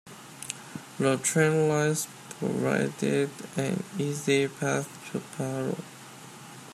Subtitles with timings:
[0.97, 2.07] The train lines
[2.39, 5.77] provided an easy path to follow.